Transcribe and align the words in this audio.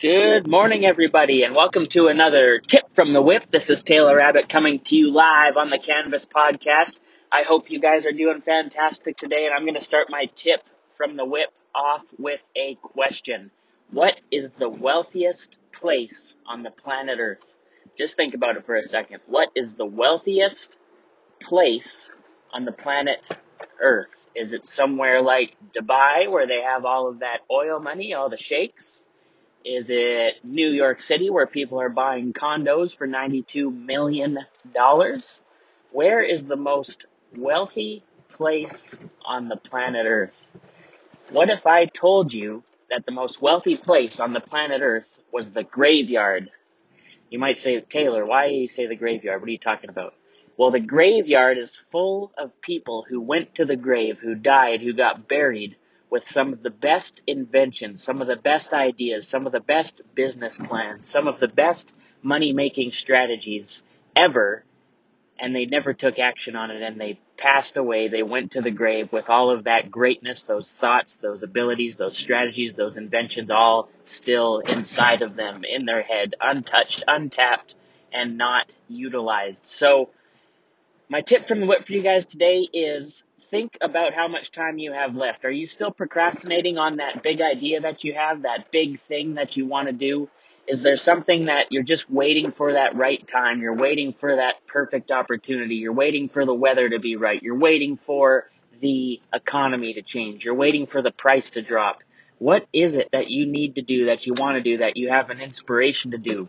Good 0.00 0.48
morning, 0.48 0.84
everybody, 0.84 1.44
and 1.44 1.54
welcome 1.54 1.86
to 1.88 2.08
another 2.08 2.58
tip 2.58 2.94
from 2.94 3.12
the 3.12 3.22
whip. 3.22 3.44
This 3.50 3.70
is 3.70 3.82
Taylor 3.82 4.18
Abbott 4.18 4.48
coming 4.48 4.80
to 4.80 4.96
you 4.96 5.10
live 5.10 5.56
on 5.56 5.68
the 5.68 5.78
Canvas 5.78 6.26
podcast. 6.26 6.98
I 7.30 7.42
hope 7.42 7.70
you 7.70 7.80
guys 7.80 8.04
are 8.04 8.12
doing 8.12 8.40
fantastic 8.40 9.16
today, 9.16 9.44
and 9.44 9.54
I'm 9.54 9.62
going 9.62 9.74
to 9.74 9.80
start 9.80 10.08
my 10.10 10.24
tip 10.34 10.62
from 10.96 11.16
the 11.16 11.24
whip 11.24 11.50
off 11.74 12.02
with 12.18 12.40
a 12.56 12.76
question. 12.82 13.50
What 13.90 14.20
is 14.32 14.50
the 14.50 14.68
wealthiest 14.68 15.58
place 15.72 16.34
on 16.46 16.62
the 16.64 16.70
planet 16.70 17.18
Earth? 17.20 17.44
Just 17.96 18.16
think 18.16 18.34
about 18.34 18.56
it 18.56 18.66
for 18.66 18.74
a 18.74 18.82
second. 18.82 19.20
What 19.26 19.50
is 19.54 19.74
the 19.74 19.86
wealthiest 19.86 20.76
place 21.40 22.10
on 22.52 22.64
the 22.64 22.72
planet 22.72 23.28
Earth? 23.80 24.08
Is 24.34 24.52
it 24.52 24.66
somewhere 24.66 25.22
like 25.22 25.56
Dubai 25.72 26.30
where 26.30 26.46
they 26.46 26.62
have 26.62 26.84
all 26.84 27.08
of 27.08 27.20
that 27.20 27.40
oil 27.50 27.78
money, 27.78 28.14
all 28.14 28.28
the 28.28 28.36
sheikhs? 28.36 29.04
Is 29.64 29.86
it 29.88 30.44
New 30.44 30.68
York 30.68 31.00
City 31.00 31.30
where 31.30 31.46
people 31.46 31.80
are 31.80 31.88
buying 31.88 32.34
condos 32.34 32.94
for 32.94 33.08
$92 33.08 33.74
million? 33.74 34.38
Where 35.90 36.20
is 36.22 36.44
the 36.44 36.56
most 36.56 37.06
wealthy 37.34 38.04
place 38.34 38.98
on 39.24 39.48
the 39.48 39.56
planet 39.56 40.04
Earth? 40.06 40.34
What 41.30 41.48
if 41.48 41.66
I 41.66 41.86
told 41.86 42.34
you 42.34 42.62
that 42.90 43.06
the 43.06 43.12
most 43.12 43.40
wealthy 43.40 43.78
place 43.78 44.20
on 44.20 44.34
the 44.34 44.40
planet 44.40 44.82
Earth 44.82 45.08
was 45.32 45.48
the 45.48 45.62
graveyard? 45.62 46.50
You 47.30 47.38
might 47.38 47.56
say, 47.56 47.80
Taylor, 47.80 48.26
why 48.26 48.48
do 48.48 48.54
you 48.54 48.68
say 48.68 48.86
the 48.86 48.96
graveyard? 48.96 49.40
What 49.40 49.48
are 49.48 49.52
you 49.52 49.58
talking 49.58 49.88
about? 49.88 50.12
Well, 50.58 50.72
the 50.72 50.80
graveyard 50.80 51.56
is 51.56 51.80
full 51.90 52.32
of 52.36 52.60
people 52.60 53.06
who 53.08 53.22
went 53.22 53.54
to 53.54 53.64
the 53.64 53.76
grave, 53.76 54.18
who 54.18 54.34
died, 54.34 54.82
who 54.82 54.92
got 54.92 55.26
buried 55.26 55.76
with 56.10 56.28
some 56.28 56.52
of 56.52 56.62
the 56.62 56.70
best 56.70 57.20
inventions, 57.26 58.02
some 58.02 58.20
of 58.20 58.28
the 58.28 58.36
best 58.36 58.72
ideas, 58.72 59.26
some 59.26 59.46
of 59.46 59.52
the 59.52 59.60
best 59.60 60.00
business 60.14 60.56
plans, 60.56 61.08
some 61.08 61.26
of 61.26 61.40
the 61.40 61.48
best 61.48 61.94
money 62.22 62.52
making 62.52 62.92
strategies 62.92 63.82
ever 64.16 64.64
and 65.38 65.54
they 65.54 65.66
never 65.66 65.92
took 65.92 66.18
action 66.18 66.56
on 66.56 66.70
it 66.70 66.82
and 66.82 67.00
they 67.00 67.18
passed 67.36 67.76
away. 67.76 68.08
They 68.08 68.22
went 68.22 68.52
to 68.52 68.60
the 68.60 68.70
grave 68.70 69.12
with 69.12 69.28
all 69.28 69.50
of 69.50 69.64
that 69.64 69.90
greatness, 69.90 70.44
those 70.44 70.72
thoughts, 70.74 71.16
those 71.16 71.42
abilities, 71.42 71.96
those 71.96 72.16
strategies, 72.16 72.74
those 72.74 72.96
inventions 72.96 73.50
all 73.50 73.88
still 74.04 74.60
inside 74.60 75.22
of 75.22 75.36
them, 75.36 75.62
in 75.64 75.84
their 75.84 76.02
head, 76.02 76.34
untouched, 76.40 77.04
untapped, 77.06 77.74
and 78.12 78.38
not 78.38 78.74
utilized. 78.88 79.66
So, 79.66 80.10
my 81.08 81.20
tip 81.20 81.48
from 81.48 81.60
the 81.60 81.66
whip 81.66 81.86
for 81.86 81.92
you 81.92 82.02
guys 82.02 82.24
today 82.24 82.66
is 82.72 83.24
think 83.54 83.78
about 83.80 84.14
how 84.14 84.26
much 84.26 84.50
time 84.50 84.78
you 84.78 84.92
have 84.92 85.14
left. 85.14 85.44
Are 85.44 85.50
you 85.50 85.68
still 85.68 85.92
procrastinating 85.92 86.76
on 86.76 86.96
that 86.96 87.22
big 87.22 87.40
idea 87.40 87.82
that 87.82 88.02
you 88.02 88.12
have, 88.12 88.42
that 88.42 88.72
big 88.72 88.98
thing 88.98 89.34
that 89.34 89.56
you 89.56 89.64
want 89.64 89.86
to 89.86 89.92
do? 89.92 90.28
Is 90.66 90.82
there 90.82 90.96
something 90.96 91.44
that 91.44 91.66
you're 91.70 91.84
just 91.84 92.10
waiting 92.10 92.50
for 92.50 92.72
that 92.72 92.96
right 92.96 93.24
time? 93.28 93.60
You're 93.60 93.76
waiting 93.76 94.12
for 94.12 94.34
that 94.34 94.66
perfect 94.66 95.12
opportunity. 95.12 95.76
You're 95.76 95.92
waiting 95.92 96.28
for 96.28 96.44
the 96.44 96.52
weather 96.52 96.88
to 96.88 96.98
be 96.98 97.14
right. 97.14 97.40
You're 97.40 97.54
waiting 97.54 97.96
for 97.96 98.50
the 98.80 99.20
economy 99.32 99.94
to 99.94 100.02
change. 100.02 100.44
You're 100.44 100.54
waiting 100.54 100.88
for 100.88 101.00
the 101.00 101.12
price 101.12 101.50
to 101.50 101.62
drop. 101.62 102.02
What 102.38 102.66
is 102.72 102.96
it 102.96 103.10
that 103.12 103.30
you 103.30 103.46
need 103.46 103.76
to 103.76 103.82
do, 103.82 104.06
that 104.06 104.26
you 104.26 104.34
want 104.36 104.56
to 104.56 104.62
do, 104.62 104.78
that 104.78 104.96
you 104.96 105.10
have 105.10 105.30
an 105.30 105.40
inspiration 105.40 106.10
to 106.10 106.18
do, 106.18 106.48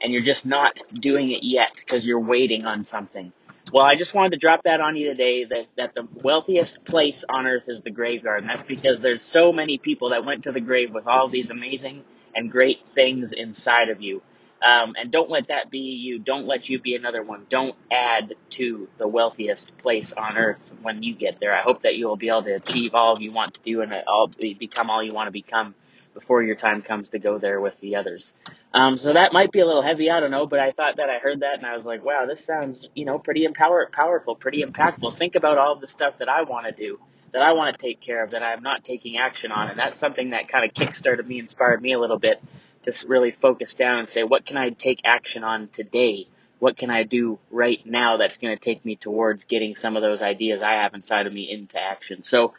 and 0.00 0.10
you're 0.10 0.22
just 0.22 0.46
not 0.46 0.80
doing 0.94 1.28
it 1.32 1.42
yet 1.42 1.72
because 1.76 2.06
you're 2.06 2.18
waiting 2.18 2.64
on 2.64 2.82
something? 2.84 3.34
Well, 3.72 3.84
I 3.84 3.96
just 3.96 4.14
wanted 4.14 4.30
to 4.32 4.38
drop 4.38 4.62
that 4.64 4.80
on 4.80 4.96
you 4.96 5.08
today 5.08 5.44
that, 5.44 5.66
that 5.76 5.94
the 5.94 6.06
wealthiest 6.22 6.84
place 6.84 7.24
on 7.28 7.46
earth 7.46 7.64
is 7.68 7.80
the 7.80 7.90
graveyard. 7.90 8.42
And 8.42 8.50
that's 8.50 8.62
because 8.62 9.00
there's 9.00 9.22
so 9.22 9.52
many 9.52 9.78
people 9.78 10.10
that 10.10 10.24
went 10.24 10.44
to 10.44 10.52
the 10.52 10.60
grave 10.60 10.94
with 10.94 11.06
all 11.08 11.28
these 11.28 11.50
amazing 11.50 12.04
and 12.34 12.50
great 12.50 12.78
things 12.94 13.32
inside 13.32 13.88
of 13.88 14.00
you. 14.00 14.22
Um, 14.62 14.94
and 14.98 15.10
don't 15.10 15.30
let 15.30 15.48
that 15.48 15.70
be 15.70 15.78
you. 15.80 16.18
Don't 16.20 16.46
let 16.46 16.68
you 16.68 16.80
be 16.80 16.94
another 16.94 17.22
one. 17.22 17.46
Don't 17.50 17.74
add 17.90 18.34
to 18.50 18.88
the 18.98 19.08
wealthiest 19.08 19.76
place 19.78 20.12
on 20.12 20.38
earth 20.38 20.60
when 20.82 21.02
you 21.02 21.14
get 21.14 21.40
there. 21.40 21.56
I 21.56 21.62
hope 21.62 21.82
that 21.82 21.96
you 21.96 22.06
will 22.06 22.16
be 22.16 22.28
able 22.28 22.44
to 22.44 22.54
achieve 22.54 22.94
all 22.94 23.20
you 23.20 23.32
want 23.32 23.54
to 23.54 23.60
do 23.64 23.82
and 23.82 23.92
all 24.06 24.28
become 24.28 24.90
all 24.90 25.02
you 25.02 25.12
want 25.12 25.26
to 25.26 25.32
become 25.32 25.74
before 26.18 26.42
your 26.42 26.56
time 26.56 26.80
comes 26.80 27.10
to 27.10 27.18
go 27.18 27.38
there 27.38 27.60
with 27.60 27.78
the 27.82 27.96
others. 27.96 28.32
Um, 28.72 28.96
so 28.96 29.12
that 29.12 29.34
might 29.34 29.52
be 29.52 29.60
a 29.60 29.66
little 29.66 29.82
heavy, 29.82 30.10
I 30.10 30.18
don't 30.18 30.30
know, 30.30 30.46
but 30.46 30.58
I 30.58 30.72
thought 30.72 30.96
that 30.96 31.10
I 31.10 31.18
heard 31.18 31.40
that 31.40 31.58
and 31.58 31.66
I 31.66 31.76
was 31.76 31.84
like, 31.84 32.02
wow, 32.02 32.24
this 32.26 32.42
sounds, 32.42 32.88
you 32.94 33.04
know, 33.04 33.18
pretty 33.18 33.44
empower- 33.44 33.90
powerful, 33.92 34.34
pretty 34.34 34.64
impactful. 34.64 35.14
Think 35.18 35.34
about 35.34 35.58
all 35.58 35.76
the 35.76 35.88
stuff 35.88 36.14
that 36.18 36.30
I 36.30 36.42
want 36.44 36.66
to 36.66 36.72
do, 36.72 36.98
that 37.32 37.42
I 37.42 37.52
want 37.52 37.76
to 37.76 37.82
take 37.82 38.00
care 38.00 38.24
of, 38.24 38.30
that 38.30 38.42
I'm 38.42 38.62
not 38.62 38.82
taking 38.82 39.18
action 39.18 39.52
on. 39.52 39.68
And 39.68 39.78
that's 39.78 39.98
something 39.98 40.30
that 40.30 40.48
kind 40.48 40.64
of 40.64 40.74
kickstarted 40.74 41.26
me, 41.26 41.38
inspired 41.38 41.82
me 41.82 41.92
a 41.92 42.00
little 42.00 42.18
bit 42.18 42.42
to 42.86 43.08
really 43.08 43.32
focus 43.32 43.74
down 43.74 43.98
and 43.98 44.08
say, 44.08 44.24
what 44.24 44.46
can 44.46 44.56
I 44.56 44.70
take 44.70 45.02
action 45.04 45.44
on 45.44 45.68
today? 45.68 46.28
What 46.60 46.78
can 46.78 46.88
I 46.88 47.02
do 47.02 47.38
right 47.50 47.84
now 47.84 48.16
that's 48.16 48.38
going 48.38 48.56
to 48.56 48.62
take 48.62 48.86
me 48.86 48.96
towards 48.96 49.44
getting 49.44 49.76
some 49.76 49.96
of 49.96 50.02
those 50.02 50.22
ideas 50.22 50.62
I 50.62 50.82
have 50.82 50.94
inside 50.94 51.26
of 51.26 51.32
me 51.34 51.50
into 51.50 51.78
action? 51.78 52.22
So, 52.22 52.54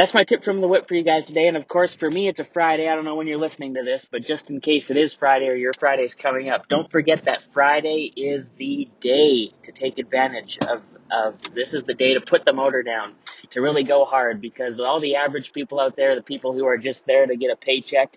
that's 0.00 0.14
my 0.14 0.24
tip 0.24 0.42
from 0.42 0.62
the 0.62 0.66
whip 0.66 0.88
for 0.88 0.94
you 0.94 1.02
guys 1.02 1.26
today. 1.26 1.46
And 1.46 1.58
of 1.58 1.68
course, 1.68 1.94
for 1.94 2.10
me, 2.10 2.26
it's 2.26 2.40
a 2.40 2.44
Friday. 2.44 2.88
I 2.88 2.94
don't 2.94 3.04
know 3.04 3.16
when 3.16 3.26
you're 3.26 3.36
listening 3.36 3.74
to 3.74 3.82
this, 3.82 4.06
but 4.10 4.24
just 4.24 4.48
in 4.48 4.62
case 4.62 4.90
it 4.90 4.96
is 4.96 5.12
Friday 5.12 5.46
or 5.46 5.54
your 5.54 5.72
Friday's 5.78 6.14
coming 6.14 6.48
up, 6.48 6.68
don't 6.68 6.90
forget 6.90 7.24
that 7.24 7.40
Friday 7.52 8.10
is 8.16 8.48
the 8.56 8.88
day 9.02 9.52
to 9.64 9.72
take 9.72 9.98
advantage 9.98 10.56
of, 10.66 10.80
of 11.10 11.54
this 11.54 11.74
is 11.74 11.82
the 11.82 11.92
day 11.92 12.14
to 12.14 12.20
put 12.22 12.46
the 12.46 12.52
motor 12.54 12.82
down, 12.82 13.12
to 13.50 13.60
really 13.60 13.84
go 13.84 14.06
hard 14.06 14.40
because 14.40 14.80
all 14.80 15.00
the 15.00 15.16
average 15.16 15.52
people 15.52 15.78
out 15.78 15.96
there, 15.96 16.14
the 16.14 16.22
people 16.22 16.54
who 16.54 16.64
are 16.64 16.78
just 16.78 17.04
there 17.04 17.26
to 17.26 17.36
get 17.36 17.50
a 17.52 17.56
paycheck, 17.56 18.16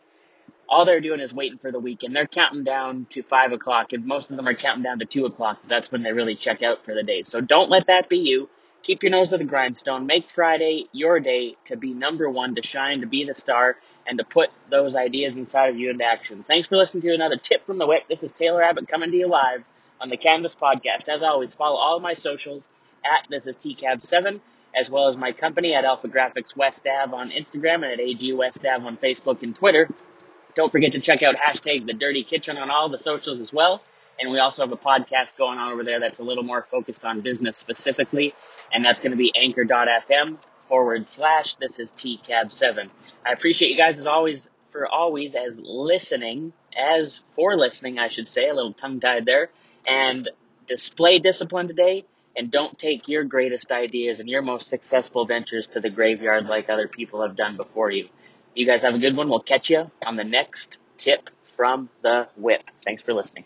all 0.69 0.85
they're 0.85 1.01
doing 1.01 1.19
is 1.19 1.33
waiting 1.33 1.57
for 1.57 1.73
the 1.73 1.81
weekend. 1.81 2.15
They're 2.15 2.27
counting 2.27 2.63
down 2.63 3.07
to 3.09 3.23
five 3.23 3.51
o'clock, 3.51 3.91
and 3.91 4.05
most 4.05 4.31
of 4.31 4.37
them 4.37 4.47
are 4.47 4.53
counting 4.53 4.83
down 4.83 4.99
to 4.99 5.05
two 5.05 5.25
o'clock 5.25 5.57
because 5.57 5.69
that's 5.69 5.91
when 5.91 6.01
they 6.01 6.13
really 6.13 6.35
check 6.35 6.63
out 6.63 6.85
for 6.85 6.95
the 6.95 7.03
day. 7.03 7.23
So 7.25 7.41
don't 7.41 7.69
let 7.69 7.87
that 7.87 8.07
be 8.07 8.19
you. 8.19 8.47
Keep 8.83 9.03
your 9.03 9.11
nose 9.11 9.29
to 9.29 9.37
the 9.37 9.45
grindstone. 9.45 10.05
Make 10.05 10.29
Friday 10.29 10.87
your 10.91 11.21
day 11.21 11.55
to 11.65 11.77
be 11.77 11.93
number 11.93 12.29
one, 12.29 12.55
to 12.55 12.61
shine, 12.61 12.99
to 12.99 13.07
be 13.07 13.23
the 13.23 13.33
star, 13.33 13.77
and 14.05 14.17
to 14.17 14.25
put 14.25 14.49
those 14.69 14.93
ideas 14.93 15.31
inside 15.33 15.69
of 15.69 15.77
you 15.77 15.89
into 15.89 16.03
action. 16.03 16.43
Thanks 16.45 16.67
for 16.67 16.75
listening 16.75 17.03
to 17.03 17.13
another 17.13 17.37
tip 17.37 17.65
from 17.65 17.77
the 17.77 17.87
whip. 17.87 18.03
This 18.09 18.23
is 18.23 18.33
Taylor 18.33 18.61
Abbott 18.61 18.89
coming 18.89 19.09
to 19.11 19.17
you 19.17 19.29
live 19.29 19.63
on 20.01 20.09
the 20.09 20.17
Canvas 20.17 20.53
Podcast. 20.53 21.07
As 21.07 21.23
always, 21.23 21.53
follow 21.53 21.77
all 21.77 21.95
of 21.95 22.03
my 22.03 22.13
socials 22.13 22.67
at 23.05 23.25
this 23.29 23.47
is 23.47 23.55
TCAB7, 23.55 24.41
as 24.77 24.89
well 24.89 25.07
as 25.07 25.15
my 25.15 25.31
company 25.31 25.73
at 25.73 25.85
Alpha 25.85 26.09
Graphics 26.09 26.53
West 26.53 26.85
Ave 26.85 27.15
on 27.15 27.31
Instagram 27.31 27.85
and 27.85 27.93
at 27.93 27.99
AG 28.01 28.33
West 28.33 28.65
Ave 28.65 28.85
on 28.85 28.97
Facebook 28.97 29.43
and 29.43 29.55
Twitter. 29.55 29.87
Don't 30.55 30.73
forget 30.73 30.91
to 30.91 30.99
check 30.99 31.23
out 31.23 31.35
hashtag 31.35 31.85
the 31.85 31.93
dirty 31.93 32.25
kitchen 32.25 32.57
on 32.57 32.69
all 32.69 32.89
the 32.89 32.99
socials 32.99 33.39
as 33.39 33.53
well. 33.53 33.81
And 34.19 34.31
we 34.31 34.39
also 34.39 34.63
have 34.63 34.71
a 34.71 34.77
podcast 34.77 35.37
going 35.37 35.57
on 35.57 35.71
over 35.71 35.83
there 35.83 35.99
that's 35.99 36.19
a 36.19 36.23
little 36.23 36.43
more 36.43 36.65
focused 36.69 37.03
on 37.03 37.21
business 37.21 37.57
specifically. 37.57 38.33
And 38.71 38.85
that's 38.85 38.99
going 38.99 39.11
to 39.11 39.17
be 39.17 39.31
anchor.fm 39.35 40.37
forward 40.67 41.07
slash 41.07 41.55
this 41.55 41.79
is 41.79 41.91
TCAB7. 41.91 42.89
I 43.25 43.31
appreciate 43.31 43.71
you 43.71 43.77
guys 43.77 43.99
as 43.99 44.07
always 44.07 44.49
for 44.71 44.87
always 44.87 45.35
as 45.35 45.59
listening, 45.63 46.53
as 46.77 47.23
for 47.35 47.55
listening, 47.55 47.99
I 47.99 48.07
should 48.07 48.27
say, 48.27 48.49
a 48.49 48.53
little 48.53 48.73
tongue 48.73 48.99
tied 48.99 49.25
there. 49.25 49.49
And 49.85 50.29
display 50.67 51.19
discipline 51.19 51.67
today 51.67 52.05
and 52.35 52.51
don't 52.51 52.77
take 52.77 53.07
your 53.07 53.23
greatest 53.23 53.71
ideas 53.71 54.19
and 54.19 54.29
your 54.29 54.41
most 54.41 54.69
successful 54.69 55.25
ventures 55.25 55.67
to 55.73 55.79
the 55.79 55.89
graveyard 55.89 56.45
like 56.45 56.69
other 56.69 56.87
people 56.87 57.21
have 57.21 57.35
done 57.35 57.57
before 57.57 57.91
you. 57.91 58.09
You 58.55 58.65
guys 58.65 58.83
have 58.83 58.95
a 58.95 58.99
good 58.99 59.15
one. 59.15 59.29
We'll 59.29 59.39
catch 59.39 59.69
you 59.69 59.91
on 60.05 60.15
the 60.15 60.23
next 60.23 60.79
tip 60.97 61.29
from 61.55 61.89
the 62.01 62.27
whip. 62.35 62.63
Thanks 62.83 63.01
for 63.03 63.13
listening. 63.13 63.45